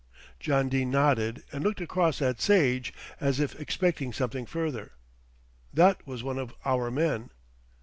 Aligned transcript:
John 0.39 0.67
Dene 0.67 0.89
nodded 0.89 1.43
and 1.51 1.63
looked 1.63 1.79
across 1.79 2.23
at 2.23 2.41
Sage, 2.41 2.91
as 3.19 3.39
if 3.39 3.53
expecting 3.59 4.11
something 4.13 4.47
further. 4.47 4.93
"That 5.71 6.07
was 6.07 6.23
one 6.23 6.39
of 6.39 6.55
our 6.65 6.89
men." 6.89 7.29